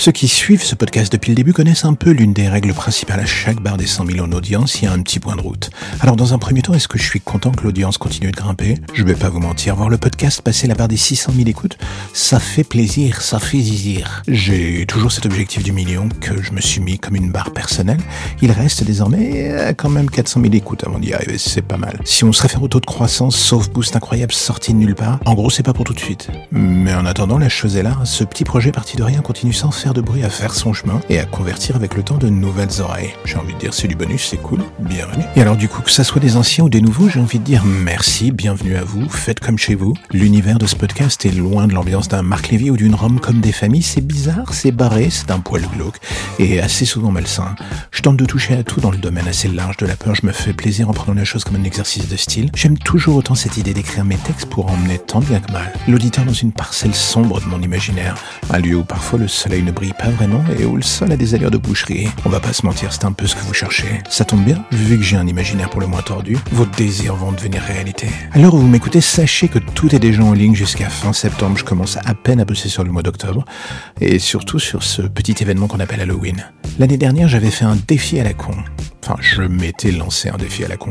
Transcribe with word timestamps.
Ceux 0.00 0.12
qui 0.12 0.28
suivent 0.28 0.62
ce 0.62 0.74
podcast 0.74 1.12
depuis 1.12 1.28
le 1.28 1.36
début 1.36 1.52
connaissent 1.52 1.84
un 1.84 1.92
peu 1.92 2.08
l'une 2.08 2.32
des 2.32 2.48
règles 2.48 2.72
principales 2.72 3.20
à 3.20 3.26
chaque 3.26 3.60
barre 3.60 3.76
des 3.76 3.86
100 3.86 4.06
millions 4.06 4.26
d'audience, 4.26 4.80
il 4.80 4.86
y 4.86 4.88
a 4.88 4.92
un 4.92 5.02
petit 5.02 5.20
point 5.20 5.36
de 5.36 5.42
route. 5.42 5.68
Alors 6.00 6.16
dans 6.16 6.32
un 6.32 6.38
premier 6.38 6.62
temps, 6.62 6.72
est-ce 6.72 6.88
que 6.88 6.96
je 6.96 7.04
suis 7.04 7.20
content 7.20 7.50
que 7.50 7.64
l'audience 7.64 7.98
continue 7.98 8.30
de 8.30 8.36
grimper? 8.36 8.78
Je 8.94 9.04
vais 9.04 9.14
pas 9.14 9.28
vous 9.28 9.40
mentir, 9.40 9.76
voir 9.76 9.90
le 9.90 9.98
podcast 9.98 10.40
passer 10.40 10.66
la 10.66 10.74
barre 10.74 10.88
des 10.88 10.96
600 10.96 11.32
000 11.36 11.46
écoutes, 11.50 11.76
ça 12.14 12.40
fait 12.40 12.64
plaisir, 12.64 13.20
ça 13.20 13.38
fait 13.38 13.60
zizir. 13.60 14.22
J'ai 14.26 14.86
toujours 14.86 15.12
cet 15.12 15.26
objectif 15.26 15.62
du 15.62 15.72
million 15.72 16.08
que 16.08 16.40
je 16.40 16.52
me 16.52 16.62
suis 16.62 16.80
mis 16.80 16.98
comme 16.98 17.16
une 17.16 17.30
barre 17.30 17.52
personnelle. 17.52 18.00
Il 18.40 18.52
reste 18.52 18.82
désormais 18.84 19.50
euh, 19.50 19.74
quand 19.74 19.90
même 19.90 20.08
400 20.08 20.40
000 20.40 20.54
écoutes 20.54 20.82
avant 20.86 20.98
d'y 20.98 21.12
arriver, 21.12 21.36
c'est 21.36 21.60
pas 21.60 21.76
mal. 21.76 22.00
Si 22.06 22.24
on 22.24 22.32
se 22.32 22.40
réfère 22.40 22.62
au 22.62 22.68
taux 22.68 22.80
de 22.80 22.86
croissance, 22.86 23.36
sauf 23.36 23.68
boost 23.68 23.94
incroyable 23.96 24.32
sorti 24.32 24.72
de 24.72 24.78
nulle 24.78 24.94
part, 24.94 25.20
en 25.26 25.34
gros 25.34 25.50
c'est 25.50 25.62
pas 25.62 25.74
pour 25.74 25.84
tout 25.84 25.92
de 25.92 26.00
suite. 26.00 26.30
Mais 26.52 26.94
en 26.94 27.04
attendant, 27.04 27.36
la 27.36 27.50
chose 27.50 27.76
est 27.76 27.82
là, 27.82 27.98
ce 28.04 28.24
petit 28.24 28.44
projet 28.44 28.72
parti 28.72 28.96
de 28.96 29.02
rien 29.02 29.20
continue 29.20 29.52
sans 29.52 29.70
faire 29.70 29.89
de 29.92 30.00
bruit 30.00 30.24
à 30.24 30.30
faire 30.30 30.54
son 30.54 30.72
chemin 30.72 31.00
et 31.08 31.18
à 31.18 31.24
convertir 31.24 31.76
avec 31.76 31.94
le 31.94 32.02
temps 32.02 32.18
de 32.18 32.28
nouvelles 32.28 32.80
oreilles. 32.80 33.14
J'ai 33.24 33.36
envie 33.36 33.54
de 33.54 33.58
dire 33.58 33.74
c'est 33.74 33.88
du 33.88 33.96
bonus, 33.96 34.26
c'est 34.28 34.36
cool, 34.36 34.60
bienvenue. 34.78 35.24
Et 35.36 35.40
alors 35.40 35.56
du 35.56 35.68
coup, 35.68 35.82
que 35.82 35.90
ça 35.90 36.04
soit 36.04 36.20
des 36.20 36.36
anciens 36.36 36.64
ou 36.64 36.68
des 36.68 36.80
nouveaux, 36.80 37.08
j'ai 37.08 37.20
envie 37.20 37.38
de 37.38 37.44
dire 37.44 37.64
merci, 37.64 38.30
bienvenue 38.30 38.76
à 38.76 38.84
vous, 38.84 39.08
faites 39.08 39.40
comme 39.40 39.58
chez 39.58 39.74
vous. 39.74 39.94
L'univers 40.12 40.58
de 40.58 40.66
ce 40.66 40.76
podcast 40.76 41.24
est 41.26 41.32
loin 41.32 41.66
de 41.66 41.74
l'ambiance 41.74 42.08
d'un 42.08 42.22
Marc 42.22 42.48
Lévy 42.48 42.70
ou 42.70 42.76
d'une 42.76 42.94
Rome 42.94 43.20
comme 43.20 43.40
des 43.40 43.52
familles, 43.52 43.82
c'est 43.82 44.06
bizarre, 44.06 44.52
c'est 44.52 44.72
barré, 44.72 45.08
c'est 45.10 45.30
un 45.30 45.40
poil 45.40 45.62
glauque 45.74 45.98
et 46.38 46.60
assez 46.60 46.84
souvent 46.84 47.10
malsain. 47.10 47.54
Je 47.90 48.02
tente 48.02 48.16
de 48.16 48.24
toucher 48.24 48.56
à 48.56 48.62
tout 48.62 48.80
dans 48.80 48.90
le 48.90 48.98
domaine 48.98 49.28
assez 49.28 49.48
large 49.48 49.76
de 49.78 49.86
la 49.86 49.96
peur, 49.96 50.14
je 50.14 50.26
me 50.26 50.32
fais 50.32 50.52
plaisir 50.52 50.88
en 50.88 50.92
prenant 50.92 51.14
la 51.14 51.24
chose 51.24 51.44
comme 51.44 51.56
un 51.56 51.64
exercice 51.64 52.08
de 52.08 52.16
style. 52.16 52.50
J'aime 52.54 52.78
toujours 52.78 53.16
autant 53.16 53.34
cette 53.34 53.56
idée 53.56 53.74
d'écrire 53.74 54.04
mes 54.04 54.16
textes 54.16 54.48
pour 54.48 54.70
emmener 54.70 54.98
tant 54.98 55.20
bien 55.20 55.40
que 55.40 55.52
mal 55.52 55.72
l'auditeur 55.88 56.24
dans 56.24 56.32
une 56.32 56.52
parcelle 56.52 56.94
sombre 56.94 57.40
de 57.40 57.46
mon 57.46 57.60
imaginaire, 57.60 58.14
un 58.50 58.58
lieu 58.58 58.76
où 58.76 58.84
parfois 58.84 59.18
le 59.18 59.28
soleil 59.28 59.62
ne 59.62 59.70
pas 59.88 60.10
vraiment 60.10 60.44
et 60.58 60.64
où 60.64 60.76
le 60.76 60.82
sol 60.82 61.10
a 61.10 61.16
des 61.16 61.34
allures 61.34 61.50
de 61.50 61.56
boucherie. 61.56 62.08
On 62.24 62.28
va 62.28 62.40
pas 62.40 62.52
se 62.52 62.64
mentir, 62.64 62.92
c'est 62.92 63.04
un 63.04 63.12
peu 63.12 63.26
ce 63.26 63.34
que 63.34 63.40
vous 63.40 63.54
cherchez. 63.54 64.00
Ça 64.08 64.24
tombe 64.24 64.44
bien, 64.44 64.64
vu 64.70 64.98
que 64.98 65.02
j'ai 65.02 65.16
un 65.16 65.26
imaginaire 65.26 65.70
pour 65.70 65.80
le 65.80 65.86
moins 65.86 66.02
tordu, 66.02 66.36
vos 66.52 66.66
désirs 66.66 67.16
vont 67.16 67.32
devenir 67.32 67.62
réalité. 67.62 68.08
Alors 68.32 68.56
vous 68.56 68.68
m'écoutez, 68.68 69.00
sachez 69.00 69.48
que 69.48 69.58
tout 69.58 69.94
est 69.94 69.98
déjà 69.98 70.22
en 70.22 70.32
ligne 70.32 70.54
jusqu'à 70.54 70.88
fin 70.88 71.12
septembre. 71.12 71.56
Je 71.58 71.64
commence 71.64 71.96
à 72.04 72.14
peine 72.14 72.40
à 72.40 72.44
bosser 72.44 72.68
sur 72.68 72.84
le 72.84 72.92
mois 72.92 73.02
d'octobre 73.02 73.44
et 74.00 74.18
surtout 74.18 74.58
sur 74.58 74.82
ce 74.82 75.02
petit 75.02 75.36
événement 75.40 75.66
qu'on 75.66 75.80
appelle 75.80 76.00
Halloween. 76.00 76.44
L'année 76.78 76.98
dernière, 76.98 77.28
j'avais 77.28 77.50
fait 77.50 77.64
un 77.64 77.76
défi 77.88 78.20
à 78.20 78.24
la 78.24 78.34
con. 78.34 78.54
Enfin, 79.02 79.16
je 79.20 79.42
m'étais 79.42 79.92
lancé 79.92 80.28
un 80.28 80.36
défi 80.36 80.64
à 80.64 80.68
la 80.68 80.76
con. 80.76 80.90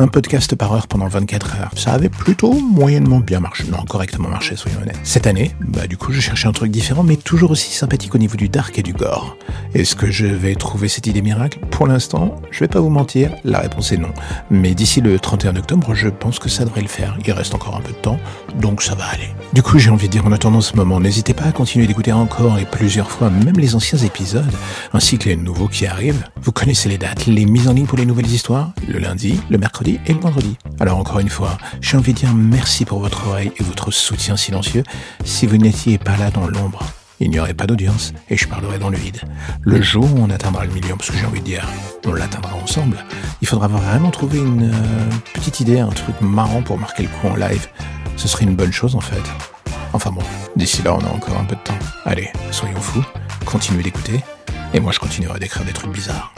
Un 0.00 0.06
podcast 0.06 0.54
par 0.54 0.72
heure 0.72 0.86
pendant 0.86 1.08
24 1.08 1.56
heures. 1.56 1.70
Ça 1.74 1.90
avait 1.90 2.08
plutôt 2.08 2.52
moyennement 2.52 3.18
bien 3.18 3.40
marché. 3.40 3.64
Non, 3.68 3.78
correctement 3.78 4.28
marché, 4.28 4.54
soyons 4.54 4.80
honnêtes. 4.80 5.00
Cette 5.02 5.26
année, 5.26 5.56
bah 5.60 5.88
du 5.88 5.96
coup, 5.96 6.12
je 6.12 6.20
cherchais 6.20 6.46
un 6.46 6.52
truc 6.52 6.70
différent, 6.70 7.02
mais 7.02 7.16
toujours 7.16 7.50
aussi 7.50 7.72
sympathique 7.72 8.14
au 8.14 8.18
niveau 8.18 8.36
du 8.36 8.48
dark 8.48 8.78
et 8.78 8.84
du 8.84 8.92
gore. 8.92 9.36
Est-ce 9.74 9.96
que 9.96 10.08
je 10.08 10.26
vais 10.26 10.54
trouver 10.54 10.86
cette 10.86 11.08
idée 11.08 11.20
miracle? 11.20 11.58
Pour 11.72 11.88
l'instant, 11.88 12.36
je 12.52 12.60
vais 12.60 12.68
pas 12.68 12.78
vous 12.78 12.90
mentir, 12.90 13.32
la 13.42 13.58
réponse 13.58 13.90
est 13.90 13.96
non. 13.96 14.12
Mais 14.52 14.72
d'ici 14.72 15.00
le 15.00 15.18
31 15.18 15.56
octobre, 15.56 15.92
je 15.94 16.08
pense 16.08 16.38
que 16.38 16.48
ça 16.48 16.64
devrait 16.64 16.82
le 16.82 16.86
faire. 16.86 17.18
Il 17.26 17.32
reste 17.32 17.56
encore 17.56 17.74
un 17.74 17.80
peu 17.80 17.90
de 17.90 17.98
temps, 17.98 18.20
donc 18.60 18.82
ça 18.82 18.94
va 18.94 19.06
aller. 19.06 19.34
Du 19.52 19.62
coup, 19.62 19.80
j'ai 19.80 19.90
envie 19.90 20.06
de 20.06 20.12
dire 20.12 20.24
en 20.24 20.30
attendant 20.30 20.60
ce 20.60 20.76
moment, 20.76 21.00
n'hésitez 21.00 21.34
pas 21.34 21.46
à 21.46 21.52
continuer 21.52 21.88
d'écouter 21.88 22.12
encore 22.12 22.56
et 22.60 22.66
plusieurs 22.66 23.10
fois, 23.10 23.30
même 23.30 23.56
les 23.56 23.74
anciens 23.74 23.98
épisodes, 23.98 24.52
ainsi 24.92 25.18
que 25.18 25.28
les 25.28 25.36
nouveaux 25.36 25.66
qui 25.66 25.86
arrivent. 25.86 26.22
Vous 26.40 26.52
connaissez 26.52 26.88
les 26.88 26.98
dates, 26.98 27.26
les 27.26 27.46
mises 27.46 27.66
en 27.66 27.72
ligne 27.72 27.86
pour 27.86 27.98
les 27.98 28.06
nouvelles 28.06 28.30
histoires, 28.30 28.70
le 28.86 29.00
lundi, 29.00 29.40
le 29.50 29.58
mercredi 29.58 29.87
et 30.06 30.12
le 30.12 30.20
vendredi. 30.20 30.56
Alors 30.80 30.98
encore 30.98 31.20
une 31.20 31.28
fois, 31.28 31.56
j'ai 31.80 31.96
envie 31.96 32.12
de 32.12 32.18
dire 32.18 32.34
merci 32.34 32.84
pour 32.84 33.00
votre 33.00 33.26
oreille 33.28 33.52
et 33.56 33.62
votre 33.62 33.90
soutien 33.90 34.36
silencieux. 34.36 34.82
Si 35.24 35.46
vous 35.46 35.56
n'étiez 35.56 35.98
pas 35.98 36.16
là 36.16 36.30
dans 36.30 36.46
l'ombre, 36.46 36.82
il 37.20 37.30
n'y 37.30 37.40
aurait 37.40 37.54
pas 37.54 37.66
d'audience 37.66 38.12
et 38.28 38.36
je 38.36 38.46
parlerai 38.46 38.78
dans 38.78 38.90
le 38.90 38.96
vide. 38.96 39.20
Le 39.62 39.82
jour 39.82 40.04
où 40.04 40.18
on 40.18 40.30
atteindra 40.30 40.64
le 40.66 40.72
million, 40.72 40.96
parce 40.96 41.10
que 41.10 41.16
j'ai 41.16 41.26
envie 41.26 41.40
de 41.40 41.44
dire, 41.44 41.66
on 42.06 42.12
l'atteindra 42.12 42.54
ensemble, 42.54 43.04
il 43.40 43.48
faudra 43.48 43.66
vraiment 43.68 44.10
trouver 44.10 44.38
une 44.38 44.70
euh, 44.70 45.10
petite 45.34 45.60
idée, 45.60 45.80
un 45.80 45.88
truc 45.88 46.20
marrant 46.20 46.62
pour 46.62 46.78
marquer 46.78 47.04
le 47.04 47.08
coup 47.08 47.28
en 47.28 47.36
live. 47.36 47.66
Ce 48.16 48.28
serait 48.28 48.44
une 48.44 48.56
bonne 48.56 48.72
chose 48.72 48.94
en 48.94 49.00
fait. 49.00 49.22
Enfin 49.92 50.10
bon, 50.10 50.22
d'ici 50.54 50.82
là 50.82 50.94
on 50.94 51.00
a 51.00 51.08
encore 51.08 51.38
un 51.38 51.44
peu 51.44 51.56
de 51.56 51.60
temps. 51.60 51.78
Allez, 52.04 52.30
soyons 52.50 52.80
fous, 52.80 53.04
continuez 53.44 53.82
d'écouter, 53.82 54.22
et 54.74 54.80
moi 54.80 54.92
je 54.92 54.98
continuerai 54.98 55.38
d'écrire 55.38 55.64
des 55.64 55.72
trucs 55.72 55.92
bizarres. 55.92 56.32